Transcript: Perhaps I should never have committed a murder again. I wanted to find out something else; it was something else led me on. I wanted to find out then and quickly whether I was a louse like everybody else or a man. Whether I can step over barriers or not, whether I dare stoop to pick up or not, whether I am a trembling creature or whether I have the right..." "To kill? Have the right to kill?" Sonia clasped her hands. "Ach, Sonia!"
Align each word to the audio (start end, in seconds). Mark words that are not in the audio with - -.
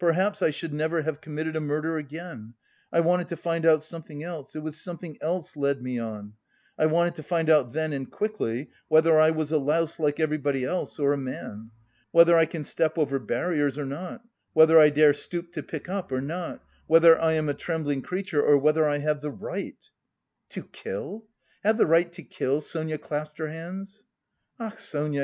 Perhaps 0.00 0.42
I 0.42 0.50
should 0.50 0.72
never 0.74 1.02
have 1.02 1.20
committed 1.20 1.54
a 1.54 1.60
murder 1.60 1.96
again. 1.96 2.54
I 2.92 2.98
wanted 2.98 3.28
to 3.28 3.36
find 3.36 3.64
out 3.64 3.84
something 3.84 4.20
else; 4.20 4.56
it 4.56 4.64
was 4.64 4.80
something 4.80 5.16
else 5.20 5.54
led 5.56 5.80
me 5.80 5.96
on. 5.96 6.32
I 6.76 6.86
wanted 6.86 7.14
to 7.14 7.22
find 7.22 7.48
out 7.48 7.72
then 7.72 7.92
and 7.92 8.10
quickly 8.10 8.70
whether 8.88 9.20
I 9.20 9.30
was 9.30 9.52
a 9.52 9.58
louse 9.58 10.00
like 10.00 10.18
everybody 10.18 10.64
else 10.64 10.98
or 10.98 11.12
a 11.12 11.16
man. 11.16 11.70
Whether 12.10 12.36
I 12.36 12.46
can 12.46 12.64
step 12.64 12.98
over 12.98 13.20
barriers 13.20 13.78
or 13.78 13.84
not, 13.86 14.24
whether 14.54 14.76
I 14.76 14.90
dare 14.90 15.14
stoop 15.14 15.52
to 15.52 15.62
pick 15.62 15.88
up 15.88 16.10
or 16.10 16.20
not, 16.20 16.64
whether 16.88 17.16
I 17.20 17.34
am 17.34 17.48
a 17.48 17.54
trembling 17.54 18.02
creature 18.02 18.42
or 18.42 18.58
whether 18.58 18.84
I 18.84 18.98
have 18.98 19.20
the 19.20 19.30
right..." 19.30 19.88
"To 20.48 20.64
kill? 20.64 21.26
Have 21.62 21.78
the 21.78 21.86
right 21.86 22.10
to 22.14 22.24
kill?" 22.24 22.60
Sonia 22.60 22.98
clasped 22.98 23.38
her 23.38 23.46
hands. 23.50 24.02
"Ach, 24.58 24.78
Sonia!" 24.80 25.18